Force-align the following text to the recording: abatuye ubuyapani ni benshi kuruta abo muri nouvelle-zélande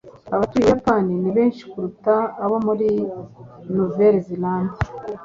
abatuye 0.33 0.61
ubuyapani 0.63 1.13
ni 1.21 1.31
benshi 1.37 1.61
kuruta 1.71 2.13
abo 2.43 2.57
muri 2.67 2.87
nouvelle-zélande 3.73 4.77